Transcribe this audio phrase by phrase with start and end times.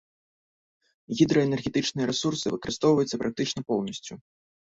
[1.19, 4.13] Гідраэнергетычныя рэсурсы выкарыстоўваюцца практычна поўнасцю.